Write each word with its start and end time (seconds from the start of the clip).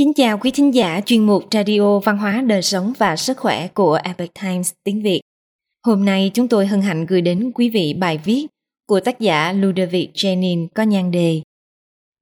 Kính 0.00 0.14
chào 0.14 0.38
quý 0.38 0.50
thính 0.50 0.74
giả 0.74 1.00
chuyên 1.06 1.26
mục 1.26 1.44
Radio 1.50 1.98
Văn 1.98 2.18
hóa 2.18 2.42
Đời 2.46 2.62
sống 2.62 2.92
và 2.98 3.16
Sức 3.16 3.36
khỏe 3.36 3.68
của 3.68 3.98
Epoch 4.04 4.34
Times 4.42 4.72
tiếng 4.84 5.02
Việt. 5.02 5.20
Hôm 5.86 6.04
nay 6.04 6.30
chúng 6.34 6.48
tôi 6.48 6.66
hân 6.66 6.80
hạnh 6.80 7.06
gửi 7.06 7.20
đến 7.20 7.52
quý 7.54 7.70
vị 7.70 7.94
bài 7.98 8.20
viết 8.24 8.46
của 8.86 9.00
tác 9.00 9.20
giả 9.20 9.52
Ludovic 9.52 10.10
Janin 10.14 10.68
có 10.74 10.82
nhan 10.82 11.10
đề 11.10 11.42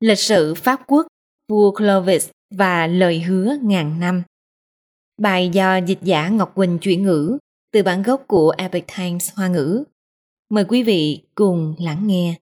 Lịch 0.00 0.18
sử 0.18 0.54
Pháp 0.54 0.80
quốc, 0.86 1.06
vua 1.48 1.70
Clovis 1.70 2.28
và 2.54 2.86
lời 2.86 3.20
hứa 3.20 3.56
ngàn 3.62 4.00
năm. 4.00 4.22
Bài 5.22 5.50
do 5.52 5.76
dịch 5.76 6.02
giả 6.02 6.28
Ngọc 6.28 6.54
Quỳnh 6.54 6.78
chuyển 6.78 7.02
ngữ 7.02 7.38
từ 7.72 7.82
bản 7.82 8.02
gốc 8.02 8.24
của 8.26 8.54
Epoch 8.58 8.86
Times 8.96 9.30
Hoa 9.34 9.48
ngữ. 9.48 9.84
Mời 10.50 10.64
quý 10.64 10.82
vị 10.82 11.20
cùng 11.34 11.74
lắng 11.78 12.06
nghe. 12.06 12.34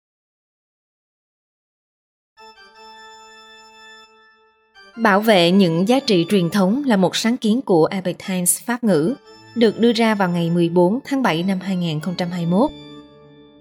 Bảo 4.96 5.20
vệ 5.20 5.50
những 5.50 5.88
giá 5.88 6.00
trị 6.00 6.26
truyền 6.28 6.50
thống 6.50 6.82
là 6.86 6.96
một 6.96 7.16
sáng 7.16 7.36
kiến 7.36 7.62
của 7.62 7.86
Epic 7.90 8.16
Times 8.28 8.60
Pháp 8.60 8.84
ngữ, 8.84 9.14
được 9.54 9.78
đưa 9.78 9.92
ra 9.92 10.14
vào 10.14 10.28
ngày 10.28 10.50
14 10.50 10.98
tháng 11.04 11.22
7 11.22 11.42
năm 11.42 11.58
2021. 11.62 12.70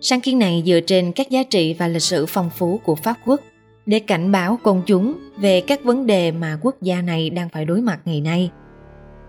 Sáng 0.02 0.22
kiến 0.22 0.40
này 0.40 0.64
dựa 0.66 0.80
trên 0.80 1.12
các 1.12 1.30
giá 1.30 1.44
trị 1.44 1.74
và 1.74 1.88
lịch 1.88 2.02
sử 2.02 2.26
phong 2.26 2.50
phú 2.50 2.80
của 2.84 2.96
Pháp 2.96 3.16
quốc 3.26 3.42
để 3.86 4.00
cảnh 4.00 4.32
báo 4.32 4.60
công 4.64 4.82
chúng 4.86 5.14
về 5.38 5.62
các 5.62 5.84
vấn 5.84 6.08
đề 6.08 6.32
mà 6.32 6.58
quốc 6.62 6.76
gia 6.82 7.02
này 7.02 7.30
đang 7.30 7.50
phải 7.50 7.66
đối 7.66 7.82
mặt 7.82 8.00
ngày 8.06 8.22
nay. 8.22 8.52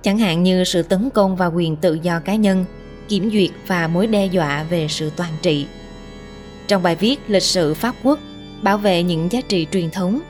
Chẳng 0.02 0.18
hạn 0.18 0.42
như 0.42 0.64
sự 0.64 0.82
tấn 0.82 1.10
công 1.10 1.36
vào 1.36 1.52
quyền 1.54 1.76
tự 1.76 1.98
do 2.02 2.20
cá 2.20 2.34
nhân, 2.34 2.64
kiểm 3.08 3.30
duyệt 3.30 3.50
và 3.66 3.88
mối 3.88 4.06
đe 4.06 4.26
dọa 4.26 4.62
về 4.70 4.86
sự 4.88 5.10
toàn 5.16 5.32
trị. 5.42 5.66
Trong 6.66 6.82
bài 6.82 6.96
viết 6.96 7.20
Lịch 7.28 7.42
sử 7.42 7.74
Pháp 7.74 7.94
quốc, 8.02 8.18
bảo 8.62 8.78
vệ 8.78 9.02
những 9.02 9.32
giá 9.32 9.40
trị 9.40 9.66
truyền 9.72 9.90
thống 9.90 10.20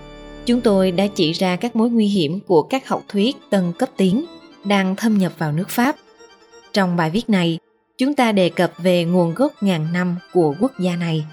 Chúng 0.47 0.61
tôi 0.61 0.91
đã 0.91 1.07
chỉ 1.15 1.33
ra 1.33 1.57
các 1.57 1.77
mối 1.77 1.91
nguy 1.91 2.07
hiểm 2.07 2.41
của 2.41 2.63
các 2.63 2.89
học 2.89 3.03
thuyết 3.09 3.37
tân 3.51 3.73
cấp 3.79 3.89
tiến 3.97 4.25
đang 4.65 4.97
thâm 4.97 5.19
nhập 5.19 5.33
vào 5.39 5.53
nước 5.53 5.69
Pháp. 5.69 5.97
Trong 6.73 6.97
bài 6.97 7.11
viết 7.11 7.31
này, 7.31 7.59
chúng 7.99 8.15
ta 8.15 8.33
đề 8.33 8.49
cập 8.49 8.73
về 8.79 9.05
nguồn 9.05 9.35
gốc 9.35 9.53
ngàn 9.63 9.93
năm 9.93 10.17
của 10.33 10.55
quốc 10.61 10.73
gia 10.81 10.97
này. 10.97 11.25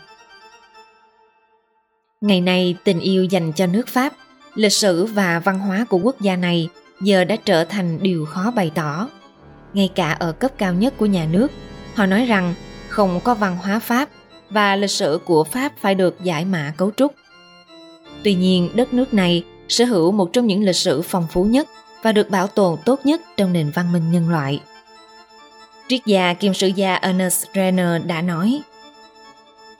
Ngày 2.22 2.42
nay, 2.42 2.76
tình 2.84 3.00
yêu 3.00 3.23
dành 3.23 3.52
cho 3.56 3.67
nước 3.67 3.88
Pháp, 3.88 4.14
lịch 4.56 4.73
sử 4.73 5.06
và 5.06 5.39
văn 5.39 5.59
hóa 5.59 5.86
của 5.89 5.98
quốc 5.98 6.22
gia 6.22 6.36
này 6.36 6.70
giờ 7.02 7.23
đã 7.23 7.36
trở 7.36 7.66
thành 7.66 8.00
điều 8.02 8.26
khó 8.26 8.52
bày 8.56 8.72
tỏ. 8.76 9.09
Ngay 9.73 9.89
cả 9.95 10.12
ở 10.12 10.32
cấp 10.32 10.52
cao 10.58 10.73
nhất 10.73 10.94
của 10.98 11.06
nhà 11.06 11.28
nước, 11.32 11.52
họ 11.95 12.06
nói 12.06 12.26
rằng 12.26 12.54
không 12.89 13.20
có 13.23 13.36
văn 13.36 13.58
hóa 13.62 13.80
Pháp 13.80 14.09
và 14.50 14.76
lịch 14.76 14.92
sử 14.92 15.20
của 15.26 15.44
Pháp 15.44 15.72
phải 15.82 15.95
được 15.95 16.23
giải 16.23 16.45
mã 16.45 16.73
cấu 16.78 16.92
trúc 16.92 17.14
Tuy 18.23 18.33
nhiên, 18.33 18.69
đất 18.73 18.94
nước 18.94 19.14
này 19.14 19.44
sở 19.67 19.86
hữu 19.86 20.11
một 20.11 20.33
trong 20.33 20.47
những 20.47 20.64
lịch 20.64 20.75
sử 20.75 21.02
phong 21.02 21.27
phú 21.31 21.44
nhất 21.44 21.67
và 22.03 22.11
được 22.11 22.30
bảo 22.30 22.47
tồn 22.47 22.77
tốt 22.86 23.00
nhất 23.03 23.22
trong 23.38 23.53
nền 23.53 23.72
văn 23.75 23.94
minh 23.94 24.11
nhân 24.11 24.30
loại. 24.30 24.61
Triết 25.88 26.05
gia 26.05 26.33
kiêm 26.33 26.53
sử 26.53 26.67
gia 26.67 26.95
Ernest 26.95 27.45
Renner 27.55 28.02
đã 28.05 28.22
nói 28.22 28.61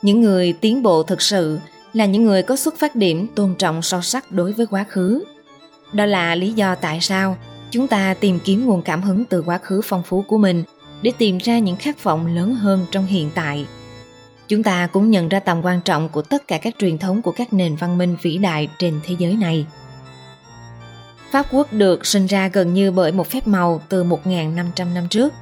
Những 0.02 0.22
người 0.22 0.54
tiến 0.54 0.84
bộ 0.84 1.04
thực 1.04 1.22
sự 1.22 1.60
là 1.94 2.06
những 2.06 2.24
người 2.24 2.44
có 2.44 2.56
xuất 2.56 2.80
phát 2.80 2.96
điểm 2.96 3.28
tôn 3.36 3.56
trọng 3.56 3.82
sâu 3.82 4.02
sắc 4.02 4.32
đối 4.32 4.54
với 4.54 4.66
quá 4.66 4.86
khứ. 4.90 5.24
Đó 5.94 6.06
là 6.06 6.36
lý 6.36 6.54
do 6.54 6.76
tại 6.76 7.02
sao 7.02 7.38
chúng 7.72 7.88
ta 7.88 8.14
tìm 8.14 8.40
kiếm 8.44 8.66
nguồn 8.66 8.82
cảm 8.82 9.02
hứng 9.02 9.26
từ 9.26 9.42
quá 9.42 9.58
khứ 9.58 9.82
phong 9.84 10.04
phú 10.04 10.24
của 10.28 10.38
mình 10.38 10.64
để 11.02 11.12
tìm 11.18 11.38
ra 11.38 11.60
những 11.60 11.76
khát 11.76 12.04
vọng 12.04 12.36
lớn 12.36 12.56
hơn 12.56 12.86
trong 12.92 13.06
hiện 13.06 13.30
tại 13.36 13.66
Chúng 14.52 14.64
ta 14.64 14.88
cũng 14.88 15.12
nhận 15.12 15.30
ra 15.30 15.40
tầm 15.40 15.62
quan 15.64 15.82
trọng 15.82 16.10
của 16.10 16.22
tất 16.22 16.48
cả 16.48 16.58
các 16.58 16.76
truyền 16.80 16.98
thống 16.98 17.22
của 17.22 17.32
các 17.32 17.54
nền 17.54 17.76
văn 17.76 17.98
minh 17.98 18.18
vĩ 18.22 18.38
đại 18.38 18.70
trên 18.80 19.00
thế 19.04 19.16
giới 19.20 19.34
này. 19.34 19.66
Pháp 21.32 21.46
quốc 21.52 21.74
được 21.74 22.06
sinh 22.06 22.26
ra 22.26 22.48
gần 22.48 22.74
như 22.74 22.92
bởi 22.92 23.12
một 23.12 23.28
phép 23.28 23.48
màu 23.48 23.82
từ 23.90 24.04
1.500 24.04 24.94
năm 24.94 25.08
trước. 25.10 25.34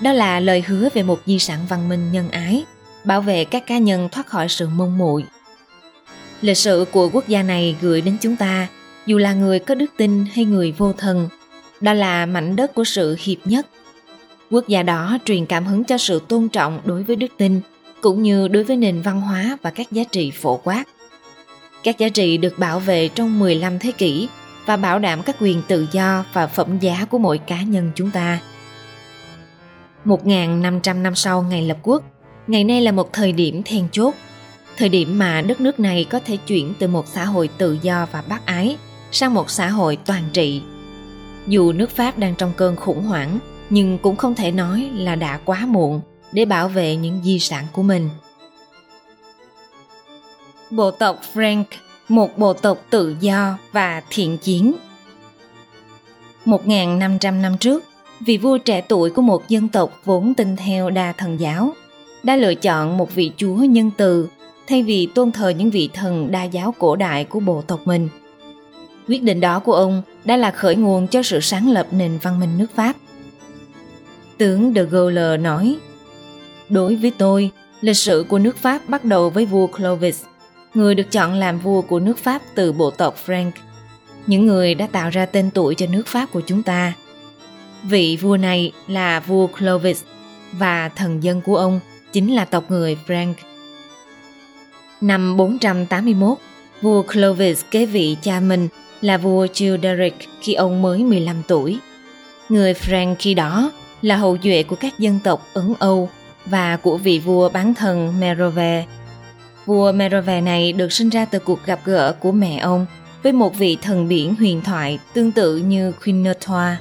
Đó 0.00 0.12
là 0.12 0.40
lời 0.40 0.64
hứa 0.66 0.88
về 0.94 1.02
một 1.02 1.20
di 1.26 1.38
sản 1.38 1.58
văn 1.68 1.88
minh 1.88 2.12
nhân 2.12 2.30
ái, 2.30 2.64
bảo 3.04 3.20
vệ 3.20 3.44
các 3.44 3.66
cá 3.66 3.78
nhân 3.78 4.08
thoát 4.12 4.26
khỏi 4.26 4.48
sự 4.48 4.68
mông 4.68 4.98
muội. 4.98 5.24
Lịch 6.40 6.58
sử 6.58 6.84
của 6.92 7.08
quốc 7.12 7.28
gia 7.28 7.42
này 7.42 7.76
gửi 7.80 8.00
đến 8.00 8.16
chúng 8.20 8.36
ta, 8.36 8.68
dù 9.06 9.18
là 9.18 9.34
người 9.34 9.58
có 9.58 9.74
đức 9.74 9.90
tin 9.96 10.26
hay 10.34 10.44
người 10.44 10.72
vô 10.72 10.92
thần, 10.92 11.28
đó 11.80 11.92
là 11.92 12.26
mảnh 12.26 12.56
đất 12.56 12.74
của 12.74 12.84
sự 12.84 13.16
hiệp 13.20 13.38
nhất. 13.44 13.66
Quốc 14.50 14.68
gia 14.68 14.82
đó 14.82 15.18
truyền 15.24 15.46
cảm 15.46 15.66
hứng 15.66 15.84
cho 15.84 15.98
sự 15.98 16.22
tôn 16.28 16.48
trọng 16.48 16.80
đối 16.84 17.02
với 17.02 17.16
đức 17.16 17.32
tin– 17.38 17.60
cũng 18.02 18.22
như 18.22 18.48
đối 18.48 18.64
với 18.64 18.76
nền 18.76 19.02
văn 19.02 19.20
hóa 19.20 19.58
và 19.62 19.70
các 19.70 19.92
giá 19.92 20.04
trị 20.04 20.30
phổ 20.30 20.56
quát. 20.64 20.84
Các 21.82 21.98
giá 21.98 22.08
trị 22.08 22.36
được 22.36 22.58
bảo 22.58 22.80
vệ 22.80 23.08
trong 23.08 23.38
15 23.38 23.78
thế 23.78 23.92
kỷ 23.92 24.28
và 24.66 24.76
bảo 24.76 24.98
đảm 24.98 25.22
các 25.22 25.36
quyền 25.40 25.62
tự 25.68 25.86
do 25.92 26.24
và 26.32 26.46
phẩm 26.46 26.78
giá 26.78 27.06
của 27.10 27.18
mỗi 27.18 27.38
cá 27.38 27.62
nhân 27.62 27.90
chúng 27.94 28.10
ta. 28.10 28.40
1.500 30.04 31.02
năm 31.02 31.14
sau 31.14 31.42
ngày 31.42 31.62
lập 31.62 31.76
quốc, 31.82 32.02
ngày 32.46 32.64
nay 32.64 32.80
là 32.80 32.92
một 32.92 33.12
thời 33.12 33.32
điểm 33.32 33.62
then 33.62 33.88
chốt, 33.92 34.14
thời 34.76 34.88
điểm 34.88 35.18
mà 35.18 35.42
đất 35.42 35.60
nước 35.60 35.80
này 35.80 36.06
có 36.10 36.20
thể 36.24 36.36
chuyển 36.36 36.74
từ 36.78 36.88
một 36.88 37.06
xã 37.06 37.24
hội 37.24 37.48
tự 37.58 37.78
do 37.82 38.06
và 38.12 38.22
bác 38.28 38.46
ái 38.46 38.76
sang 39.12 39.34
một 39.34 39.50
xã 39.50 39.68
hội 39.68 39.98
toàn 40.06 40.22
trị. 40.32 40.62
Dù 41.46 41.72
nước 41.72 41.90
Pháp 41.90 42.18
đang 42.18 42.34
trong 42.34 42.52
cơn 42.56 42.76
khủng 42.76 43.02
hoảng, 43.02 43.38
nhưng 43.70 43.98
cũng 43.98 44.16
không 44.16 44.34
thể 44.34 44.50
nói 44.50 44.90
là 44.94 45.14
đã 45.14 45.40
quá 45.44 45.66
muộn 45.66 46.00
để 46.32 46.44
bảo 46.44 46.68
vệ 46.68 46.96
những 46.96 47.20
di 47.24 47.38
sản 47.38 47.66
của 47.72 47.82
mình. 47.82 48.08
Bộ 50.70 50.90
tộc 50.90 51.20
Frank, 51.34 51.64
một 52.08 52.38
bộ 52.38 52.52
tộc 52.52 52.78
tự 52.90 53.16
do 53.20 53.58
và 53.72 54.02
thiện 54.10 54.38
chiến. 54.38 54.72
1.500 56.44 57.40
năm 57.40 57.58
trước, 57.58 57.84
vị 58.20 58.38
vua 58.38 58.58
trẻ 58.58 58.80
tuổi 58.80 59.10
của 59.10 59.22
một 59.22 59.48
dân 59.48 59.68
tộc 59.68 60.00
vốn 60.04 60.34
tin 60.34 60.56
theo 60.56 60.90
đa 60.90 61.12
thần 61.12 61.40
giáo 61.40 61.72
đã 62.22 62.36
lựa 62.36 62.54
chọn 62.54 62.96
một 62.96 63.14
vị 63.14 63.32
chúa 63.36 63.54
nhân 63.54 63.90
từ 63.96 64.28
thay 64.66 64.82
vì 64.82 65.08
tôn 65.14 65.32
thờ 65.32 65.48
những 65.48 65.70
vị 65.70 65.90
thần 65.92 66.30
đa 66.30 66.44
giáo 66.44 66.74
cổ 66.78 66.96
đại 66.96 67.24
của 67.24 67.40
bộ 67.40 67.62
tộc 67.62 67.80
mình. 67.84 68.08
Quyết 69.08 69.22
định 69.22 69.40
đó 69.40 69.58
của 69.58 69.72
ông 69.72 70.02
đã 70.24 70.36
là 70.36 70.50
khởi 70.50 70.76
nguồn 70.76 71.06
cho 71.06 71.22
sự 71.22 71.40
sáng 71.40 71.70
lập 71.70 71.86
nền 71.90 72.18
văn 72.22 72.40
minh 72.40 72.58
nước 72.58 72.66
Pháp. 72.74 72.96
Tướng 74.38 74.72
de 74.74 74.82
Gaulle 74.82 75.36
nói 75.36 75.76
Đối 76.68 76.96
với 76.96 77.12
tôi, 77.18 77.50
lịch 77.80 77.96
sử 77.96 78.24
của 78.28 78.38
nước 78.38 78.56
Pháp 78.56 78.88
bắt 78.88 79.04
đầu 79.04 79.30
với 79.30 79.46
vua 79.46 79.66
Clovis, 79.66 80.24
người 80.74 80.94
được 80.94 81.10
chọn 81.10 81.34
làm 81.34 81.58
vua 81.58 81.82
của 81.82 82.00
nước 82.00 82.18
Pháp 82.18 82.42
từ 82.54 82.72
bộ 82.72 82.90
tộc 82.90 83.16
Frank, 83.26 83.50
những 84.26 84.46
người 84.46 84.74
đã 84.74 84.86
tạo 84.86 85.10
ra 85.10 85.26
tên 85.26 85.50
tuổi 85.50 85.74
cho 85.74 85.86
nước 85.86 86.06
Pháp 86.06 86.32
của 86.32 86.40
chúng 86.46 86.62
ta. 86.62 86.92
Vị 87.82 88.18
vua 88.20 88.36
này 88.36 88.72
là 88.88 89.20
vua 89.20 89.46
Clovis 89.46 90.02
và 90.52 90.88
thần 90.88 91.22
dân 91.22 91.40
của 91.40 91.56
ông 91.56 91.80
chính 92.12 92.34
là 92.34 92.44
tộc 92.44 92.70
người 92.70 92.98
Frank. 93.06 93.34
Năm 95.00 95.36
481, 95.36 96.38
vua 96.82 97.02
Clovis 97.02 97.64
kế 97.70 97.86
vị 97.86 98.16
cha 98.22 98.40
mình 98.40 98.68
là 99.00 99.18
vua 99.18 99.46
Childeric 99.46 100.14
khi 100.40 100.54
ông 100.54 100.82
mới 100.82 101.04
15 101.04 101.42
tuổi. 101.48 101.78
Người 102.48 102.72
Frank 102.72 103.14
khi 103.18 103.34
đó 103.34 103.70
là 104.02 104.16
hậu 104.16 104.36
duệ 104.42 104.62
của 104.62 104.76
các 104.76 104.98
dân 104.98 105.18
tộc 105.24 105.48
Ấn 105.54 105.74
Âu 105.78 106.10
và 106.46 106.76
của 106.76 106.96
vị 106.96 107.18
vua 107.18 107.48
bán 107.48 107.74
thần 107.74 108.20
Merove. 108.20 108.86
Vua 109.66 109.92
Merove 109.92 110.40
này 110.40 110.72
được 110.72 110.92
sinh 110.92 111.08
ra 111.08 111.24
từ 111.24 111.38
cuộc 111.38 111.58
gặp 111.66 111.80
gỡ 111.84 112.12
của 112.20 112.32
mẹ 112.32 112.58
ông 112.58 112.86
với 113.22 113.32
một 113.32 113.56
vị 113.56 113.78
thần 113.82 114.08
biển 114.08 114.34
huyền 114.34 114.62
thoại 114.62 114.98
tương 115.14 115.32
tự 115.32 115.56
như 115.56 115.92
Quinotoa. 116.04 116.76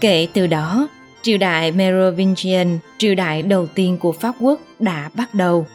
Kể 0.00 0.28
từ 0.32 0.46
đó, 0.46 0.88
triều 1.22 1.38
đại 1.38 1.72
Merovingian, 1.72 2.78
triều 2.98 3.14
đại 3.14 3.42
đầu 3.42 3.66
tiên 3.66 3.98
của 3.98 4.12
Pháp 4.12 4.34
quốc 4.40 4.60
đã 4.78 5.10
bắt 5.14 5.34
đầu. 5.34 5.66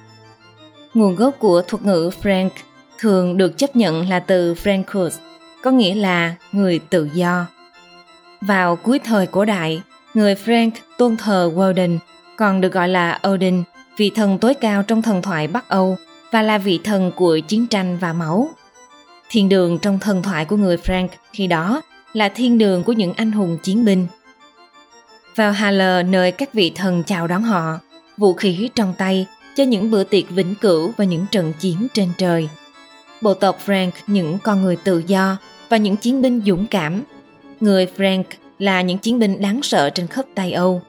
Nguồn 0.93 1.15
gốc 1.15 1.35
của 1.39 1.61
thuật 1.67 1.85
ngữ 1.85 2.09
Frank 2.23 2.49
thường 2.99 3.37
được 3.37 3.57
chấp 3.57 3.75
nhận 3.75 4.09
là 4.09 4.19
từ 4.19 4.53
Francus, 4.53 5.09
có 5.63 5.71
nghĩa 5.71 5.95
là 5.95 6.35
người 6.51 6.79
tự 6.79 7.09
do. 7.13 7.45
Vào 8.41 8.75
cuối 8.75 8.99
thời 8.99 9.27
cổ 9.27 9.45
đại, 9.45 9.81
người 10.13 10.35
Frank 10.35 10.71
tôn 10.97 11.17
thờ 11.17 11.51
Woden 11.55 11.97
còn 12.37 12.61
được 12.61 12.73
gọi 12.73 12.89
là 12.89 13.19
Odin, 13.27 13.63
vị 13.97 14.11
thần 14.15 14.37
tối 14.37 14.53
cao 14.53 14.83
trong 14.83 15.01
thần 15.01 15.21
thoại 15.21 15.47
Bắc 15.47 15.69
Âu 15.69 15.97
và 16.31 16.41
là 16.41 16.57
vị 16.57 16.79
thần 16.83 17.11
của 17.15 17.39
chiến 17.47 17.67
tranh 17.67 17.97
và 17.97 18.13
máu. 18.13 18.49
Thiên 19.29 19.49
đường 19.49 19.79
trong 19.79 19.99
thần 19.99 20.23
thoại 20.23 20.45
của 20.45 20.55
người 20.55 20.77
Frank 20.77 21.07
khi 21.33 21.47
đó 21.47 21.81
là 22.13 22.29
thiên 22.29 22.57
đường 22.57 22.83
của 22.83 22.93
những 22.93 23.13
anh 23.13 23.31
hùng 23.31 23.57
chiến 23.63 23.85
binh. 23.85 24.07
Vào 25.35 25.51
Halle 25.51 26.03
nơi 26.03 26.31
các 26.31 26.53
vị 26.53 26.71
thần 26.75 27.03
chào 27.03 27.27
đón 27.27 27.43
họ, 27.43 27.79
vũ 28.17 28.33
khí 28.33 28.69
trong 28.75 28.93
tay 28.97 29.27
cho 29.55 29.63
những 29.63 29.91
bữa 29.91 30.03
tiệc 30.03 30.29
vĩnh 30.29 30.55
cửu 30.55 30.91
và 30.97 31.05
những 31.05 31.25
trận 31.31 31.53
chiến 31.59 31.87
trên 31.93 32.09
trời. 32.17 32.49
Bộ 33.21 33.33
tộc 33.33 33.59
Frank 33.65 33.91
những 34.07 34.37
con 34.43 34.61
người 34.61 34.75
tự 34.75 35.03
do 35.07 35.37
và 35.69 35.77
những 35.77 35.95
chiến 35.95 36.21
binh 36.21 36.41
dũng 36.45 36.65
cảm. 36.67 37.03
Người 37.59 37.87
Frank 37.97 38.23
là 38.59 38.81
những 38.81 38.97
chiến 38.97 39.19
binh 39.19 39.41
đáng 39.41 39.63
sợ 39.63 39.89
trên 39.89 40.07
khắp 40.07 40.25
Tây 40.35 40.51
Âu. 40.51 40.81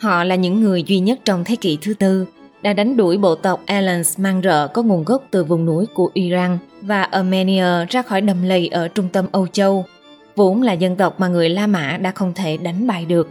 Họ 0.00 0.24
là 0.24 0.34
những 0.34 0.60
người 0.60 0.82
duy 0.82 0.98
nhất 0.98 1.18
trong 1.24 1.44
thế 1.44 1.56
kỷ 1.56 1.78
thứ 1.82 1.94
tư 1.94 2.26
đã 2.62 2.72
đánh 2.72 2.96
đuổi 2.96 3.18
bộ 3.18 3.34
tộc 3.34 3.62
Alans 3.66 4.18
mang 4.18 4.40
rợ 4.44 4.68
có 4.68 4.82
nguồn 4.82 5.04
gốc 5.04 5.24
từ 5.30 5.44
vùng 5.44 5.66
núi 5.66 5.86
của 5.94 6.10
Iran 6.14 6.58
và 6.82 7.02
Armenia 7.02 7.84
ra 7.88 8.02
khỏi 8.02 8.20
đầm 8.20 8.42
lầy 8.42 8.68
ở 8.68 8.88
trung 8.88 9.08
tâm 9.08 9.26
Âu 9.32 9.46
Châu 9.46 9.84
vốn 10.36 10.62
là 10.62 10.72
dân 10.72 10.96
tộc 10.96 11.20
mà 11.20 11.28
người 11.28 11.48
La 11.48 11.66
Mã 11.66 11.96
đã 11.96 12.10
không 12.10 12.32
thể 12.34 12.56
đánh 12.56 12.86
bại 12.86 13.04
được. 13.04 13.30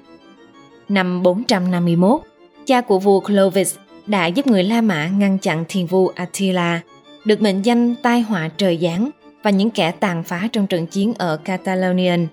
Năm 0.90 1.24
451, 1.24 2.22
cha 2.66 2.82
của 2.82 3.00
vua 3.00 3.20
Clovis 3.20 3.76
đã 4.08 4.26
giúp 4.26 4.48
người 4.48 4.64
La 4.64 4.82
Mã 4.82 5.08
ngăn 5.08 5.38
chặn 5.38 5.66
thiên 5.68 5.88
vua 5.88 6.12
Attila, 6.16 6.82
được 7.26 7.42
mệnh 7.42 7.62
danh 7.62 7.96
tai 7.96 8.22
họa 8.22 8.50
trời 8.58 8.78
giáng 8.82 9.10
và 9.44 9.52
những 9.52 9.70
kẻ 9.70 9.92
tàn 9.92 10.24
phá 10.24 10.48
trong 10.52 10.68
trận 10.68 10.88
chiến 10.88 11.14
ở 11.18 11.38
Catalonian, 11.38 12.28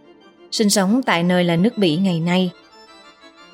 sinh 0.51 0.71
sống 0.71 1.03
tại 1.03 1.23
nơi 1.23 1.45
là 1.45 1.57
nước 1.57 1.79
Bỉ 1.79 1.97
ngày 1.97 2.21
nay. 2.21 2.51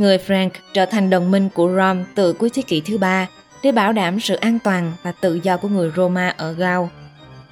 Người 0.00 0.18
Frank 0.18 0.50
trở 0.74 0.86
thành 0.86 1.10
đồng 1.10 1.30
minh 1.30 1.48
của 1.54 1.68
Rome 1.76 2.04
từ 2.14 2.32
cuối 2.32 2.50
thế 2.50 2.62
kỷ 2.62 2.80
thứ 2.80 2.98
ba 2.98 3.26
để 3.62 3.72
bảo 3.72 3.92
đảm 3.92 4.20
sự 4.20 4.34
an 4.34 4.58
toàn 4.64 4.92
và 5.02 5.12
tự 5.12 5.40
do 5.42 5.56
của 5.56 5.68
người 5.68 5.92
Roma 5.96 6.34
ở 6.36 6.52
Gaul, 6.52 6.88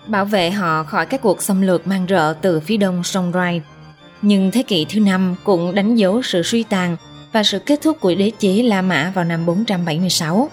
bảo 0.07 0.25
vệ 0.25 0.51
họ 0.51 0.83
khỏi 0.83 1.07
các 1.07 1.23
cuộc 1.23 1.43
xâm 1.43 1.63
lược 1.63 1.87
mang 1.87 2.07
rợ 2.09 2.35
từ 2.43 2.61
phía 2.61 2.77
đông 2.77 3.05
sông 3.05 3.33
Rhine. 3.35 3.61
Nhưng 4.23 4.51
thế 4.51 4.63
kỷ 4.63 4.87
thứ 4.89 5.01
năm 5.01 5.35
cũng 5.45 5.75
đánh 5.75 5.97
dấu 5.97 6.23
sự 6.23 6.43
suy 6.43 6.63
tàn 6.63 6.97
và 7.33 7.43
sự 7.43 7.59
kết 7.59 7.81
thúc 7.83 8.01
của 8.01 8.15
đế 8.15 8.31
chế 8.39 8.63
La 8.63 8.83
Mã 8.83 9.13
vào 9.15 9.25
năm 9.25 9.47
476. 9.47 10.51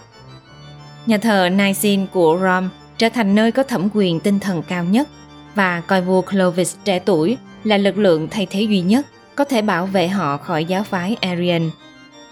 Nhà 1.06 1.18
thờ 1.18 1.50
Nicene 1.50 2.06
của 2.12 2.40
Rome 2.42 2.68
trở 2.98 3.10
thành 3.10 3.36
nơi 3.36 3.52
có 3.52 3.64
thẩm 3.64 3.90
quyền 3.94 4.20
tinh 4.20 4.40
thần 4.40 4.64
cao 4.64 4.84
nhất 4.84 5.08
và 5.56 5.82
coi 5.82 6.02
vua 6.02 6.22
Clovis 6.22 6.76
trẻ 6.86 7.00
tuổi 7.00 7.38
là 7.64 7.78
lực 7.78 7.98
lượng 7.98 8.28
thay 8.32 8.48
thế 8.50 8.62
duy 8.62 8.82
nhất 8.82 9.06
có 9.36 9.44
thể 9.44 9.62
bảo 9.62 9.86
vệ 9.86 10.08
họ 10.08 10.38
khỏi 10.38 10.66
giáo 10.66 10.84
phái 10.84 11.16
Arian. 11.22 11.70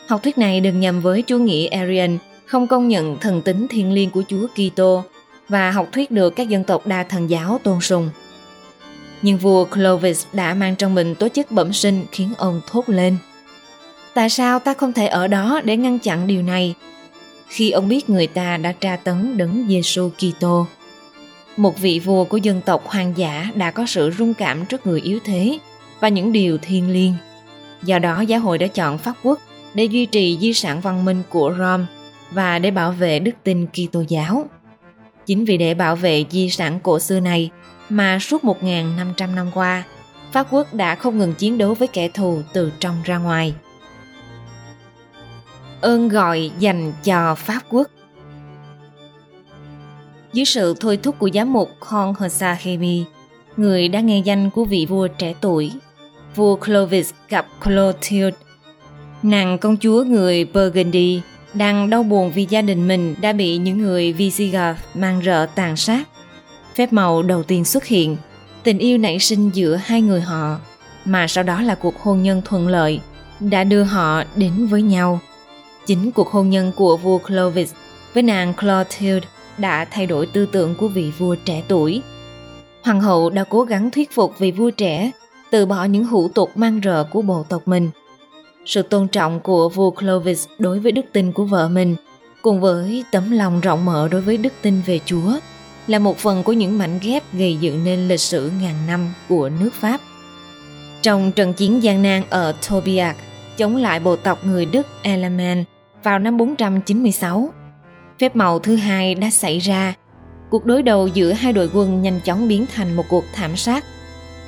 Học 0.08 0.24
thuyết 0.24 0.38
này 0.38 0.62
đừng 0.62 0.80
nhầm 0.80 1.02
với 1.02 1.24
chúa 1.28 1.38
nghĩa 1.38 1.68
Arian, 1.68 2.18
không 2.46 2.68
công 2.68 2.88
nhận 2.88 3.18
thần 3.18 3.42
tính 3.42 3.68
thiên 3.70 3.94
liêng 3.94 4.10
của 4.10 4.24
Chúa 4.28 4.48
Kitô 4.48 5.04
và 5.50 5.72
học 5.72 5.90
thuyết 5.92 6.12
được 6.12 6.30
các 6.30 6.50
dân 6.50 6.64
tộc 6.64 6.88
đa 6.88 7.04
thần 7.04 7.30
giáo 7.30 7.60
tôn 7.64 7.82
sùng. 7.82 8.10
Nhưng 9.22 9.38
vua 9.38 9.66
Clovis 9.66 10.26
đã 10.34 10.54
mang 10.54 10.76
trong 10.76 10.96
mình 10.96 11.16
tố 11.16 11.28
chất 11.28 11.52
bẩm 11.52 11.74
sinh 11.74 12.06
khiến 12.12 12.30
ông 12.38 12.62
thốt 12.68 12.90
lên. 12.90 13.18
Tại 14.14 14.30
sao 14.30 14.60
ta 14.60 14.74
không 14.74 14.94
thể 14.94 15.08
ở 15.08 15.28
đó 15.28 15.62
để 15.64 15.78
ngăn 15.78 16.00
chặn 16.00 16.28
điều 16.28 16.42
này? 16.42 16.76
Khi 17.48 17.72
ông 17.72 17.88
biết 17.88 18.10
người 18.10 18.28
ta 18.28 18.58
đã 18.58 18.72
tra 18.72 18.96
tấn 18.96 19.38
đấng 19.38 19.66
Giêsu 19.70 20.10
Kitô, 20.10 20.68
một 21.58 21.80
vị 21.80 22.00
vua 22.00 22.24
của 22.24 22.38
dân 22.38 22.62
tộc 22.62 22.84
hoang 22.86 23.14
dã 23.18 23.48
đã 23.56 23.72
có 23.72 23.86
sự 23.86 24.12
rung 24.18 24.34
cảm 24.34 24.66
trước 24.66 24.88
người 24.88 25.02
yếu 25.02 25.20
thế 25.26 25.58
và 26.00 26.10
những 26.10 26.32
điều 26.32 26.58
thiêng 26.58 26.94
liêng. 26.94 27.14
Do 27.84 28.00
đó 28.00 28.22
giáo 28.22 28.40
hội 28.40 28.58
đã 28.58 28.68
chọn 28.68 28.98
Pháp 28.98 29.14
quốc 29.24 29.40
để 29.74 29.86
duy 29.86 30.06
trì 30.06 30.38
di 30.42 30.54
sản 30.54 30.82
văn 30.82 31.06
minh 31.06 31.24
của 31.30 31.54
Rome 31.58 31.86
và 32.32 32.60
để 32.60 32.72
bảo 32.72 32.92
vệ 32.92 33.20
đức 33.20 33.32
tin 33.44 33.68
Kitô 33.68 34.04
giáo. 34.08 34.46
Chính 35.26 35.46
vì 35.46 35.58
để 35.58 35.74
bảo 35.74 35.96
vệ 35.96 36.26
di 36.30 36.50
sản 36.50 36.80
cổ 36.84 37.00
xưa 37.00 37.20
này 37.20 37.50
mà 37.90 38.20
suốt 38.20 38.44
1.500 38.44 39.36
năm 39.36 39.52
qua, 39.54 39.84
Pháp 40.32 40.48
quốc 40.52 40.74
đã 40.74 40.96
không 40.96 41.20
ngừng 41.20 41.34
chiến 41.34 41.58
đấu 41.58 41.74
với 41.74 41.88
kẻ 41.88 42.08
thù 42.08 42.42
từ 42.54 42.72
trong 42.80 42.96
ra 43.06 43.18
ngoài. 43.18 43.54
Ơn 45.82 46.10
gọi 46.10 46.52
dành 46.60 46.94
cho 47.04 47.36
Pháp 47.36 47.62
quốc 47.70 47.88
Dưới 50.34 50.46
sự 50.46 50.76
thôi 50.80 50.98
thúc 51.04 51.20
của 51.20 51.30
giám 51.34 51.54
mục 51.54 51.70
Hon 51.82 52.14
Hosahemi, 52.20 53.04
người 53.58 53.88
đã 53.88 54.00
nghe 54.00 54.20
danh 54.20 54.50
của 54.50 54.66
vị 54.66 54.86
vua 54.90 55.08
trẻ 55.08 55.34
tuổi, 55.42 55.72
vua 56.36 56.56
Clovis 56.56 57.12
gặp 57.30 57.48
Clotilde, 57.64 58.38
nàng 59.24 59.58
công 59.58 59.78
chúa 59.78 60.04
người 60.04 60.46
Burgundy 60.46 61.22
đang 61.54 61.90
đau 61.90 62.04
buồn 62.04 62.32
vì 62.32 62.48
gia 62.50 62.62
đình 62.62 62.88
mình 62.88 63.16
đã 63.22 63.34
bị 63.34 63.58
những 63.58 63.78
người 63.78 64.14
Visigoth 64.14 64.78
mang 64.94 65.22
rợ 65.26 65.46
tàn 65.56 65.76
sát. 65.76 66.04
Phép 66.76 66.94
màu 66.94 67.24
đầu 67.24 67.44
tiên 67.44 67.66
xuất 67.66 67.86
hiện, 67.86 68.18
tình 68.64 68.78
yêu 68.78 68.98
nảy 68.98 69.20
sinh 69.20 69.50
giữa 69.50 69.76
hai 69.76 70.02
người 70.02 70.22
họ, 70.22 70.60
mà 71.06 71.28
sau 71.28 71.44
đó 71.44 71.62
là 71.62 71.76
cuộc 71.76 72.00
hôn 72.00 72.24
nhân 72.24 72.42
thuận 72.46 72.68
lợi, 72.68 73.00
đã 73.40 73.64
đưa 73.64 73.84
họ 73.84 74.24
đến 74.36 74.66
với 74.66 74.82
nhau. 74.82 75.20
Chính 75.86 76.12
cuộc 76.12 76.28
hôn 76.28 76.50
nhân 76.50 76.72
của 76.76 76.98
vua 76.98 77.18
Clovis 77.18 77.74
với 78.14 78.24
nàng 78.24 78.54
Clotilde 78.54 79.28
đã 79.58 79.86
thay 79.86 80.06
đổi 80.06 80.26
tư 80.26 80.46
tưởng 80.46 80.76
của 80.76 80.88
vị 80.88 81.12
vua 81.18 81.36
trẻ 81.36 81.64
tuổi. 81.68 82.02
Hoàng 82.84 83.02
hậu 83.02 83.30
đã 83.30 83.44
cố 83.44 83.64
gắng 83.64 83.92
thuyết 83.92 84.12
phục 84.12 84.40
vị 84.40 84.52
vua 84.52 84.70
trẻ 84.70 85.12
từ 85.52 85.66
bỏ 85.66 85.84
những 85.84 86.06
hủ 86.06 86.28
tục 86.28 86.58
mang 86.58 86.82
rợ 86.84 87.04
của 87.04 87.22
bộ 87.22 87.46
tộc 87.50 87.68
mình– 87.68 87.90
sự 88.66 88.82
tôn 88.82 89.08
trọng 89.08 89.40
của 89.40 89.70
vua 89.70 89.92
Clovis 89.92 90.48
đối 90.60 90.80
với 90.80 90.92
đức 90.92 91.06
tin 91.14 91.32
của 91.32 91.46
vợ 91.46 91.70
mình, 91.70 91.96
cùng 92.42 92.62
với 92.62 93.04
tấm 93.12 93.32
lòng 93.32 93.62
rộng 93.62 93.86
mở 93.86 94.08
đối 94.12 94.22
với 94.22 94.38
đức 94.38 94.54
tin 94.62 94.82
về 94.86 95.00
Chúa, 95.06 95.40
là 95.88 96.00
một 96.00 96.18
phần 96.18 96.44
của 96.44 96.54
những 96.54 96.78
mảnh 96.78 97.00
ghép 97.02 97.24
gây 97.34 97.58
dựng 97.58 97.84
nên 97.84 98.08
lịch 98.08 98.20
sử 98.20 98.52
ngàn 98.62 98.76
năm 98.88 99.14
của 99.30 99.50
nước 99.50 99.74
Pháp. 99.74 100.02
Trong 101.02 101.32
trận 101.32 101.54
chiến 101.54 101.84
gian 101.84 102.02
nan 102.02 102.24
ở 102.30 102.54
Tobiac 102.70 103.18
chống 103.58 103.76
lại 103.76 104.00
bộ 104.00 104.16
tộc 104.16 104.46
người 104.46 104.66
Đức 104.66 104.88
Alaman 105.04 105.64
vào 106.04 106.20
năm 106.20 106.38
496, 106.38 107.50
phép 108.20 108.36
màu 108.36 108.60
thứ 108.60 108.76
hai 108.76 109.16
đã 109.16 109.30
xảy 109.30 109.60
ra. 109.60 109.94
Cuộc 110.50 110.66
đối 110.66 110.84
đầu 110.84 111.08
giữa 111.08 111.32
hai 111.32 111.54
đội 111.54 111.70
quân 111.74 112.02
nhanh 112.02 112.20
chóng 112.26 112.48
biến 112.48 112.66
thành 112.76 112.96
một 112.96 113.06
cuộc 113.10 113.24
thảm 113.34 113.56
sát 113.56 113.86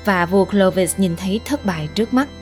và 0.06 0.26
vua 0.26 0.46
Clovis 0.46 0.96
nhìn 0.98 1.16
thấy 1.16 1.40
thất 1.46 1.66
bại 1.66 1.90
trước 1.96 2.14
mắt– 2.14 2.28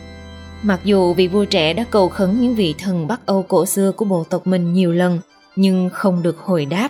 Mặc 0.64 0.80
dù 0.84 1.14
vị 1.14 1.28
vua 1.28 1.46
trẻ 1.46 1.74
đã 1.74 1.86
cầu 1.92 2.10
khấn 2.10 2.42
những 2.42 2.56
vị 2.56 2.76
thần 2.78 3.08
Bắc 3.08 3.26
Âu 3.26 3.44
cổ 3.44 3.66
xưa 3.66 3.92
của 3.92 4.06
bộ 4.06 4.24
tộc 4.30 4.48
mình 4.48 4.74
nhiều 4.74 4.92
lần, 4.92 5.20
nhưng 5.56 5.90
không 5.94 6.24
được 6.24 6.38
hồi 6.40 6.66
đáp. 6.66 6.90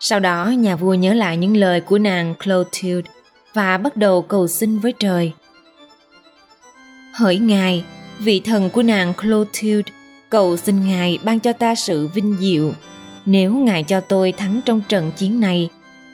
Sau 0.00 0.20
đó, 0.20 0.46
nhà 0.46 0.76
vua 0.76 0.94
nhớ 0.94 1.14
lại 1.14 1.36
những 1.36 1.56
lời 1.56 1.80
của 1.80 1.98
nàng 1.98 2.34
Clotilde 2.44 3.10
và 3.54 3.78
bắt 3.78 3.96
đầu 3.96 4.22
cầu 4.22 4.48
xin 4.48 4.78
với 4.78 4.94
trời. 4.98 5.32
Hỡi 7.14 7.38
ngài, 7.38 7.84
vị 8.18 8.40
thần 8.40 8.70
của 8.70 8.82
nàng 8.82 9.14
Clotilde, 9.14 9.92
cầu 10.30 10.56
xin 10.56 10.86
ngài 10.88 11.18
ban 11.24 11.40
cho 11.40 11.52
ta 11.52 11.74
sự 11.74 12.08
vinh 12.14 12.36
diệu. 12.40 12.72
Nếu 13.26 13.54
ngài 13.54 13.82
cho 13.82 14.00
tôi 14.00 14.32
thắng 14.32 14.60
trong 14.64 14.80
trận 14.88 15.10
chiến 15.16 15.40
này, 15.40 15.68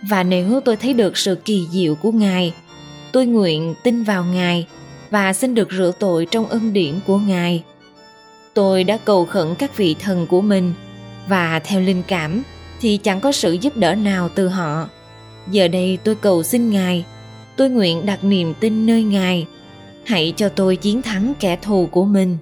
và 0.08 0.22
nếu 0.22 0.60
tôi 0.60 0.76
thấy 0.76 0.92
được 0.92 1.16
sự 1.16 1.34
kỳ 1.34 1.66
diệu 1.70 1.94
của 1.94 2.12
ngài, 2.12 2.54
tôi 3.12 3.26
nguyện 3.26 3.74
tin 3.82 4.02
vào 4.02 4.24
ngài 4.24 4.66
và 5.10 5.32
xin 5.32 5.54
được 5.54 5.72
rửa 5.72 5.92
tội 5.98 6.26
trong 6.30 6.48
ân 6.48 6.72
điển 6.72 6.94
của 7.06 7.18
Ngài. 7.18 7.64
Tôi 8.54 8.84
đã 8.84 8.98
cầu 9.04 9.24
khẩn 9.24 9.54
các 9.54 9.76
vị 9.76 9.96
thần 10.00 10.26
của 10.26 10.40
mình 10.40 10.72
và 11.28 11.58
theo 11.58 11.80
linh 11.80 12.02
cảm 12.08 12.42
thì 12.80 12.96
chẳng 12.96 13.20
có 13.20 13.32
sự 13.32 13.52
giúp 13.52 13.76
đỡ 13.76 13.94
nào 13.94 14.28
từ 14.34 14.48
họ. 14.48 14.88
Giờ 15.50 15.68
đây 15.68 15.98
tôi 16.04 16.14
cầu 16.14 16.42
xin 16.42 16.70
Ngài, 16.70 17.04
tôi 17.56 17.70
nguyện 17.70 18.06
đặt 18.06 18.24
niềm 18.24 18.54
tin 18.60 18.86
nơi 18.86 19.02
Ngài. 19.02 19.46
Hãy 20.04 20.34
cho 20.36 20.48
tôi 20.48 20.76
chiến 20.76 21.02
thắng 21.02 21.32
kẻ 21.40 21.56
thù 21.56 21.88
của 21.90 22.04
mình. 22.04 22.36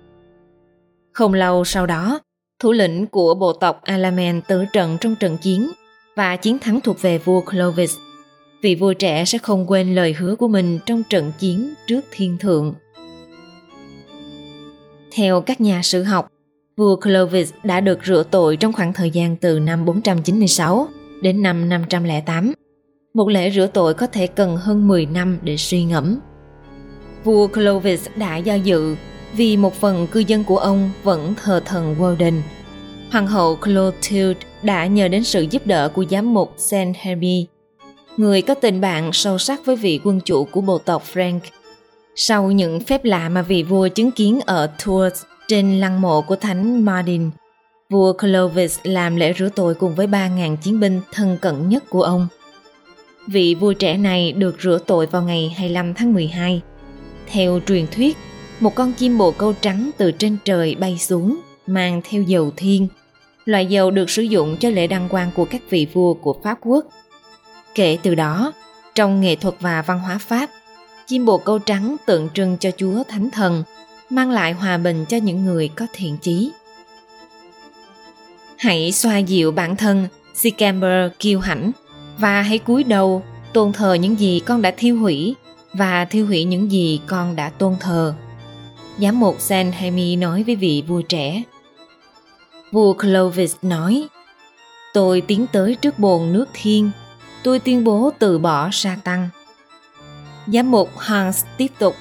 Không 1.13 1.35
lâu 1.35 1.65
sau 1.65 1.87
đó, 1.87 2.21
thủ 2.59 2.73
lĩnh 2.73 3.07
của 3.07 3.35
bộ 3.35 3.53
tộc 3.53 3.81
Alamen 3.83 4.41
tử 4.49 4.65
trận 4.73 4.99
trong 5.01 5.15
trận 5.15 5.37
chiến 5.37 5.71
và 6.17 6.37
chiến 6.37 6.59
thắng 6.59 6.81
thuộc 6.81 7.03
về 7.03 7.19
vua 7.19 7.41
Clovis 7.41 7.97
vị 8.65 8.75
vua 8.75 8.93
trẻ 8.93 9.25
sẽ 9.25 9.39
không 9.39 9.71
quên 9.71 9.95
lời 9.95 10.13
hứa 10.13 10.37
của 10.37 10.49
mình 10.49 10.79
trong 10.87 11.03
trận 11.11 11.33
chiến 11.39 11.75
trước 11.87 12.01
thiên 12.11 12.39
thượng. 12.39 12.75
Theo 15.13 15.41
các 15.41 15.61
nhà 15.61 15.83
sử 15.83 16.03
học, 16.03 16.29
vua 16.77 16.97
Clovis 16.97 17.53
đã 17.65 17.81
được 17.81 17.99
rửa 18.05 18.25
tội 18.31 18.57
trong 18.57 18.73
khoảng 18.73 18.93
thời 18.93 19.11
gian 19.11 19.37
từ 19.37 19.59
năm 19.59 19.85
496 19.85 20.89
đến 21.23 21.43
năm 21.43 21.69
508. 21.69 22.53
Một 23.15 23.29
lễ 23.29 23.51
rửa 23.51 23.67
tội 23.67 23.95
có 23.95 24.07
thể 24.07 24.27
cần 24.27 24.57
hơn 24.57 24.89
10 24.89 25.07
năm 25.07 25.39
để 25.43 25.57
suy 25.57 25.85
ngẫm. 25.85 26.19
Vua 27.25 27.47
Clovis 27.47 28.07
đã 28.17 28.37
do 28.37 28.55
dự 28.55 28.97
vì 29.37 29.57
một 29.57 29.75
phần 29.75 30.07
cư 30.07 30.21
dân 30.21 30.45
của 30.45 30.59
ông 30.59 30.91
vẫn 31.03 31.35
thờ 31.43 31.61
thần 31.65 31.95
Walden. 31.99 32.41
Hoàng 33.11 33.27
hậu 33.27 33.57
Clotilde 33.57 34.41
đã 34.63 34.87
nhờ 34.87 35.09
đến 35.09 35.25
sự 35.25 35.47
giúp 35.51 35.67
đỡ 35.67 35.89
của 35.89 36.05
giám 36.11 36.35
mục 36.35 36.55
Saint 36.57 36.97
Hermie 36.97 37.45
người 38.17 38.43
có 38.43 38.55
tình 38.55 38.81
bạn 38.81 39.13
sâu 39.13 39.39
sắc 39.39 39.67
với 39.67 39.77
vị 39.77 40.01
quân 40.05 40.21
chủ 40.21 40.45
của 40.45 40.61
bộ 40.61 40.79
tộc 40.79 41.03
Frank. 41.13 41.41
Sau 42.17 42.51
những 42.51 42.81
phép 42.81 43.05
lạ 43.05 43.29
mà 43.29 43.43
vị 43.43 43.63
vua 43.63 43.89
chứng 43.89 44.11
kiến 44.11 44.41
ở 44.47 44.71
Tours 44.85 45.23
trên 45.49 45.81
lăng 45.81 46.01
mộ 46.01 46.23
của 46.23 46.37
thánh 46.37 46.85
Martin, 46.85 47.31
vua 47.91 48.13
Clovis 48.13 48.79
làm 48.83 49.17
lễ 49.17 49.33
rửa 49.39 49.49
tội 49.49 49.75
cùng 49.75 49.95
với 49.95 50.07
3.000 50.07 50.57
chiến 50.57 50.81
binh 50.81 51.01
thân 51.13 51.39
cận 51.41 51.69
nhất 51.69 51.85
của 51.91 52.03
ông. 52.03 52.29
Vị 53.27 53.55
vua 53.55 53.73
trẻ 53.73 53.97
này 53.97 54.33
được 54.33 54.57
rửa 54.61 54.79
tội 54.87 55.07
vào 55.07 55.23
ngày 55.23 55.55
25 55.57 55.95
tháng 55.95 56.15
12. 56.15 56.61
Theo 57.27 57.61
truyền 57.67 57.87
thuyết, 57.87 58.17
một 58.61 58.75
con 58.75 58.93
chim 58.93 59.19
bồ 59.19 59.31
câu 59.31 59.53
trắng 59.61 59.91
từ 59.99 60.11
trên 60.13 60.37
trời 60.45 60.75
bay 60.75 60.99
xuống, 60.99 61.37
mang 61.67 62.01
theo 62.11 62.23
dầu 62.23 62.51
thiên. 62.57 62.89
Loại 63.45 63.67
dầu 63.67 63.91
được 63.91 64.11
sử 64.11 64.23
dụng 64.23 64.57
cho 64.57 64.71
lễ 64.71 64.87
đăng 64.87 65.09
quang 65.09 65.31
của 65.35 65.45
các 65.45 65.63
vị 65.71 65.87
vua 65.93 66.15
của 66.15 66.37
Pháp 66.43 66.59
quốc 66.61 66.87
Kể 67.75 67.99
từ 68.03 68.15
đó, 68.15 68.53
trong 68.95 69.21
nghệ 69.21 69.37
thuật 69.37 69.55
và 69.61 69.83
văn 69.83 69.99
hóa 69.99 70.19
Pháp, 70.19 70.51
chim 71.07 71.25
bồ 71.25 71.39
câu 71.39 71.59
trắng 71.59 71.97
tượng 72.07 72.29
trưng 72.35 72.57
cho 72.61 72.71
Chúa 72.77 73.03
Thánh 73.09 73.31
Thần, 73.31 73.63
mang 74.11 74.31
lại 74.31 74.53
hòa 74.53 74.79
bình 74.79 75.05
cho 75.09 75.17
những 75.17 75.45
người 75.45 75.69
có 75.69 75.87
thiện 75.93 76.17
chí. 76.17 76.51
Hãy 78.59 78.93
xoa 78.93 79.19
dịu 79.19 79.53
bản 79.53 79.77
thân, 79.77 80.09
Sicamber 80.35 81.13
kiêu 81.19 81.41
hãnh, 81.41 81.71
và 82.19 82.43
hãy 82.43 82.59
cúi 82.59 82.85
đầu 82.85 83.23
tôn 83.53 83.73
thờ 83.73 83.95
những 83.95 84.19
gì 84.19 84.41
con 84.41 84.63
đã 84.63 84.75
thiêu 84.77 84.99
hủy, 84.99 85.35
và 85.73 86.05
thiêu 86.05 86.27
hủy 86.27 86.45
những 86.45 86.73
gì 86.73 87.01
con 87.07 87.37
đã 87.37 87.49
tôn 87.49 87.77
thờ. 87.81 88.15
Giám 88.99 89.21
mục 89.21 89.37
San 89.39 89.73
Hemi 89.73 90.17
nói 90.17 90.43
với 90.43 90.57
vị 90.57 90.85
vua 90.89 91.03
trẻ. 91.03 91.43
Vua 92.73 92.93
Clovis 92.93 93.57
nói, 93.63 94.09
Tôi 94.95 95.21
tiến 95.21 95.47
tới 95.53 95.75
trước 95.75 95.99
bồn 95.99 96.33
nước 96.33 96.49
thiên, 96.53 96.91
tôi 97.45 97.59
tuyên 97.59 97.85
bố 97.85 98.11
từ 98.19 98.39
bỏ 98.39 98.69
sa 98.73 98.97
tăng. 99.05 99.29
Giám 100.47 100.71
mục 100.71 100.99
Hans 100.99 101.45
tiếp 101.57 101.69
tục, 101.79 101.95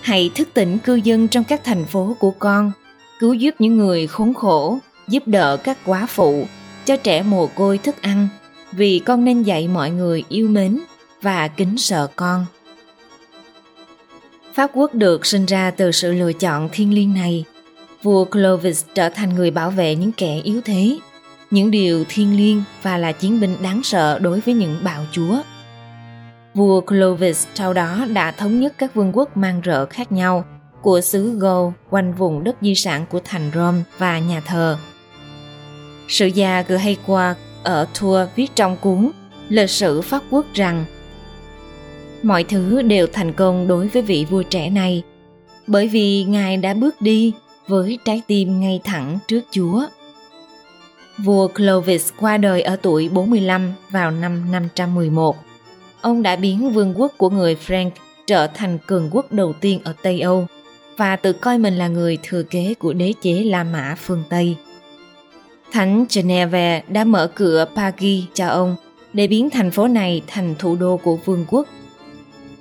Hãy 0.00 0.30
thức 0.34 0.48
tỉnh 0.54 0.78
cư 0.78 0.94
dân 0.94 1.28
trong 1.28 1.44
các 1.44 1.64
thành 1.64 1.84
phố 1.84 2.16
của 2.18 2.30
con, 2.30 2.72
cứu 3.20 3.34
giúp 3.34 3.54
những 3.58 3.76
người 3.76 4.06
khốn 4.06 4.34
khổ, 4.34 4.78
giúp 5.08 5.22
đỡ 5.26 5.56
các 5.56 5.78
quá 5.84 6.06
phụ, 6.08 6.46
cho 6.84 6.96
trẻ 6.96 7.22
mồ 7.22 7.46
côi 7.46 7.78
thức 7.78 8.02
ăn, 8.02 8.28
vì 8.72 8.98
con 8.98 9.24
nên 9.24 9.42
dạy 9.42 9.68
mọi 9.68 9.90
người 9.90 10.24
yêu 10.28 10.48
mến 10.48 10.78
và 11.22 11.48
kính 11.48 11.78
sợ 11.78 12.08
con. 12.16 12.46
Pháp 14.54 14.70
quốc 14.74 14.94
được 14.94 15.26
sinh 15.26 15.46
ra 15.46 15.70
từ 15.70 15.92
sự 15.92 16.12
lựa 16.12 16.32
chọn 16.32 16.68
thiên 16.72 16.94
liêng 16.94 17.14
này. 17.14 17.44
Vua 18.02 18.24
Clovis 18.24 18.84
trở 18.94 19.08
thành 19.08 19.34
người 19.34 19.50
bảo 19.50 19.70
vệ 19.70 19.94
những 19.94 20.12
kẻ 20.12 20.40
yếu 20.44 20.60
thế, 20.64 20.98
những 21.50 21.70
điều 21.70 22.04
thiên 22.08 22.36
liêng 22.36 22.62
và 22.82 22.98
là 22.98 23.12
chiến 23.12 23.40
binh 23.40 23.56
đáng 23.62 23.82
sợ 23.82 24.18
đối 24.18 24.40
với 24.40 24.54
những 24.54 24.76
bạo 24.84 25.04
chúa. 25.12 25.36
Vua 26.54 26.80
Clovis 26.80 27.46
sau 27.54 27.72
đó 27.72 28.06
đã 28.12 28.30
thống 28.30 28.60
nhất 28.60 28.74
các 28.78 28.94
vương 28.94 29.12
quốc 29.14 29.36
mang 29.36 29.60
rợ 29.64 29.86
khác 29.86 30.12
nhau 30.12 30.44
của 30.82 31.00
xứ 31.00 31.38
Gaul 31.38 31.72
quanh 31.90 32.14
vùng 32.14 32.44
đất 32.44 32.56
di 32.60 32.74
sản 32.74 33.06
của 33.10 33.20
thành 33.24 33.50
Rome 33.54 33.82
và 33.98 34.18
nhà 34.18 34.40
thờ. 34.40 34.78
Sử 36.08 36.26
gia 36.26 36.64
qua 37.06 37.34
ở 37.62 37.86
Tours 38.00 38.30
viết 38.36 38.50
trong 38.54 38.76
cuốn 38.76 39.10
Lịch 39.48 39.70
sử 39.70 40.00
Pháp 40.00 40.22
quốc 40.30 40.46
rằng, 40.54 40.84
mọi 42.22 42.44
thứ 42.44 42.82
đều 42.82 43.06
thành 43.12 43.32
công 43.32 43.68
đối 43.68 43.88
với 43.88 44.02
vị 44.02 44.26
vua 44.30 44.42
trẻ 44.42 44.70
này, 44.70 45.02
bởi 45.66 45.88
vì 45.88 46.24
ngài 46.24 46.56
đã 46.56 46.74
bước 46.74 47.02
đi 47.02 47.32
với 47.66 47.98
trái 48.04 48.22
tim 48.26 48.60
ngay 48.60 48.80
thẳng 48.84 49.18
trước 49.28 49.40
Chúa. 49.50 49.86
Vua 51.24 51.48
Clovis 51.48 52.12
qua 52.20 52.36
đời 52.36 52.62
ở 52.62 52.76
tuổi 52.76 53.08
45 53.08 53.72
vào 53.90 54.10
năm 54.10 54.52
511. 54.52 55.36
Ông 56.00 56.22
đã 56.22 56.36
biến 56.36 56.72
vương 56.72 56.94
quốc 57.00 57.12
của 57.16 57.30
người 57.30 57.56
Frank 57.66 57.90
trở 58.26 58.46
thành 58.46 58.78
cường 58.86 59.08
quốc 59.12 59.32
đầu 59.32 59.52
tiên 59.60 59.80
ở 59.84 59.94
Tây 60.02 60.20
Âu 60.20 60.46
và 60.96 61.16
tự 61.16 61.32
coi 61.32 61.58
mình 61.58 61.78
là 61.78 61.88
người 61.88 62.18
thừa 62.22 62.42
kế 62.42 62.74
của 62.74 62.92
đế 62.92 63.12
chế 63.22 63.32
La 63.32 63.64
Mã 63.64 63.94
phương 63.98 64.22
Tây. 64.28 64.56
Thánh 65.72 66.06
Geneva 66.14 66.80
đã 66.88 67.04
mở 67.04 67.30
cửa 67.34 67.66
Pagi 67.76 68.24
cho 68.34 68.48
ông 68.48 68.76
để 69.12 69.26
biến 69.26 69.50
thành 69.50 69.70
phố 69.70 69.88
này 69.88 70.22
thành 70.26 70.54
thủ 70.58 70.76
đô 70.76 70.96
của 70.96 71.16
vương 71.16 71.44
quốc. 71.48 71.66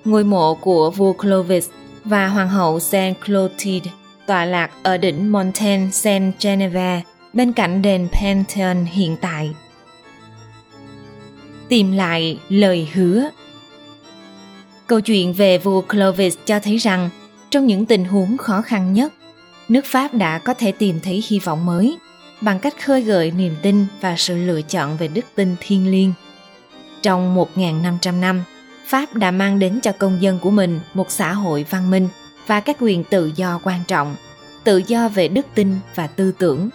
Ngôi 0.05 0.23
mộ 0.23 0.55
của 0.55 0.91
vua 0.91 1.13
Clovis 1.13 1.69
và 2.03 2.27
hoàng 2.27 2.49
hậu 2.49 2.79
Saint 2.79 3.17
Clotilde 3.25 3.91
tọa 4.27 4.45
lạc 4.45 4.71
ở 4.83 4.97
đỉnh 4.97 5.31
Montaigne 5.31 5.89
Saint 5.91 6.33
Geneva 6.41 7.01
bên 7.33 7.53
cạnh 7.53 7.81
đền 7.81 8.07
Pantheon 8.11 8.85
hiện 8.85 9.17
tại. 9.21 9.49
Tìm 11.67 11.91
lại 11.91 12.39
lời 12.49 12.89
hứa 12.93 13.29
Câu 14.87 15.01
chuyện 15.01 15.33
về 15.33 15.57
vua 15.57 15.81
Clovis 15.81 16.37
cho 16.45 16.59
thấy 16.59 16.77
rằng 16.77 17.09
trong 17.49 17.65
những 17.65 17.85
tình 17.85 18.05
huống 18.05 18.37
khó 18.37 18.61
khăn 18.61 18.93
nhất, 18.93 19.13
nước 19.69 19.85
Pháp 19.85 20.13
đã 20.13 20.37
có 20.37 20.53
thể 20.53 20.71
tìm 20.71 20.99
thấy 20.99 21.23
hy 21.27 21.39
vọng 21.39 21.65
mới 21.65 21.97
bằng 22.41 22.59
cách 22.59 22.83
khơi 22.85 23.01
gợi 23.01 23.31
niềm 23.31 23.55
tin 23.61 23.85
và 24.01 24.15
sự 24.17 24.37
lựa 24.37 24.61
chọn 24.61 24.97
về 24.97 25.07
đức 25.07 25.25
tin 25.35 25.55
thiên 25.59 25.91
liêng. 25.91 26.13
Trong 27.01 27.37
1.500 27.55 28.19
năm, 28.19 28.43
Pháp 28.87 29.13
đã 29.13 29.31
mang 29.31 29.59
đến 29.59 29.79
cho 29.83 29.91
công 29.91 30.21
dân 30.21 30.39
của 30.39 30.51
mình 30.51 30.79
một 30.93 31.11
xã 31.11 31.33
hội 31.33 31.65
văn 31.69 31.91
minh 31.91 32.07
và 32.47 32.59
các 32.59 32.77
quyền 32.79 33.03
tự 33.03 33.31
do 33.35 33.59
quan 33.63 33.79
trọng, 33.87 34.15
tự 34.63 34.81
do 34.87 35.09
về 35.09 35.27
đức 35.27 35.45
tin 35.55 35.75
và 35.95 36.07
tư 36.07 36.31
tưởng. 36.37 36.69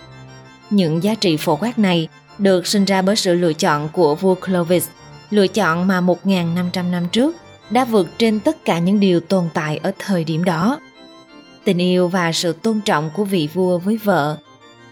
Những 0.73 1.03
giá 1.03 1.15
trị 1.15 1.37
phổ 1.37 1.57
quát 1.57 1.79
này 1.79 2.09
được 2.39 2.67
sinh 2.67 2.85
ra 2.85 3.03
bởi 3.03 3.17
sự 3.17 3.35
lựa 3.35 3.53
chọn 3.53 3.89
của 3.93 4.15
vua 4.15 4.35
Clovis, 4.35 4.89
lựa 5.31 5.47
chọn 5.47 5.87
mà 5.87 6.01
1.500 6.01 6.91
năm 6.91 7.07
trước 7.13 7.37
đã 7.71 7.85
vượt 7.85 8.09
trên 8.19 8.41
tất 8.41 8.65
cả 8.65 8.79
những 8.79 9.01
điều 9.01 9.21
tồn 9.21 9.49
tại 9.55 9.81
ở 9.83 9.93
thời 9.99 10.25
điểm 10.25 10.45
đó. 10.45 10.81
Tình 11.65 11.79
yêu 11.79 12.09
và 12.09 12.33
sự 12.33 12.53
tôn 12.53 12.81
trọng 12.81 13.11
của 13.15 13.25
vị 13.25 13.49
vua 13.55 13.79
với 13.79 13.97
vợ 13.97 14.37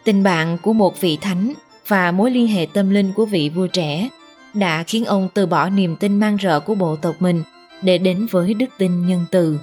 tình 0.05 0.23
bạn 0.23 0.59
của 0.59 0.73
một 0.73 1.01
vị 1.01 1.19
thánh 1.21 1.53
và 1.89 2.13
mối 2.13 2.31
liên 2.31 2.47
hệ 2.47 2.67
tâm 2.73 2.91
linh 2.91 3.13
của 3.13 3.27
vị 3.27 3.49
vua 3.49 3.67
trẻ 3.67 4.09
đã 4.55 4.83
khiến 4.83 5.05
ông 5.05 5.29
từ 5.35 5.47
bỏ 5.47 5.69
niềm 5.69 5.97
tin 5.97 6.21
mang 6.21 6.37
rợ 6.43 6.61
của 6.61 6.75
bộ 6.75 6.97
tộc 6.97 7.15
mình 7.19 7.43
để 7.83 7.99
đến 7.99 8.27
với 8.31 8.55
đức 8.55 8.67
tin 8.79 9.07
nhân 9.07 9.25
từ. 9.31 9.59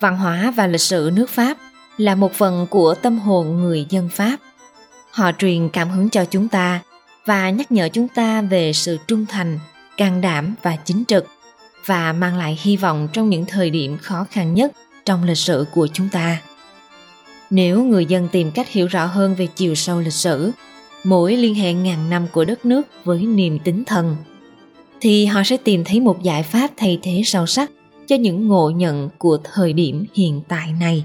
Văn 0.00 0.18
hóa 0.18 0.52
và 0.56 0.66
lịch 0.66 0.80
sử 0.80 1.10
nước 1.14 1.30
Pháp 1.30 1.56
là 1.98 2.14
một 2.14 2.32
phần 2.32 2.66
của 2.70 2.94
tâm 2.94 3.18
hồn 3.18 3.60
người 3.60 3.86
dân 3.88 4.08
Pháp. 4.08 4.36
Họ 5.10 5.30
truyền 5.38 5.68
cảm 5.68 5.90
hứng 5.90 6.10
cho 6.10 6.24
chúng 6.24 6.48
ta 6.48 6.80
và 7.26 7.50
nhắc 7.50 7.72
nhở 7.72 7.88
chúng 7.88 8.08
ta 8.08 8.42
về 8.42 8.72
sự 8.72 8.98
trung 9.06 9.26
thành, 9.28 9.58
can 9.96 10.20
đảm 10.20 10.54
và 10.62 10.76
chính 10.76 11.04
trực 11.04 11.26
và 11.86 12.12
mang 12.12 12.36
lại 12.36 12.58
hy 12.62 12.76
vọng 12.76 13.08
trong 13.12 13.30
những 13.30 13.44
thời 13.48 13.70
điểm 13.70 13.98
khó 13.98 14.26
khăn 14.30 14.54
nhất 14.54 14.72
trong 15.04 15.24
lịch 15.24 15.38
sử 15.38 15.66
của 15.74 15.88
chúng 15.92 16.08
ta. 16.08 16.42
Nếu 17.50 17.84
người 17.84 18.06
dân 18.06 18.28
tìm 18.32 18.50
cách 18.50 18.68
hiểu 18.68 18.86
rõ 18.86 19.06
hơn 19.06 19.34
về 19.34 19.46
chiều 19.46 19.74
sâu 19.74 20.00
lịch 20.00 20.12
sử, 20.12 20.50
mối 21.04 21.36
liên 21.36 21.54
hệ 21.54 21.72
ngàn 21.72 22.10
năm 22.10 22.26
của 22.32 22.44
đất 22.44 22.66
nước 22.66 22.82
với 23.04 23.18
niềm 23.18 23.58
tính 23.58 23.84
thần, 23.84 24.16
thì 25.00 25.26
họ 25.26 25.42
sẽ 25.44 25.56
tìm 25.56 25.84
thấy 25.84 26.00
một 26.00 26.22
giải 26.22 26.42
pháp 26.42 26.70
thay 26.76 26.98
thế 27.02 27.22
sâu 27.24 27.46
sắc 27.46 27.70
cho 28.06 28.16
những 28.16 28.48
ngộ 28.48 28.70
nhận 28.70 29.08
của 29.18 29.38
thời 29.44 29.72
điểm 29.72 30.06
hiện 30.14 30.40
tại 30.48 30.72
này. 30.80 31.04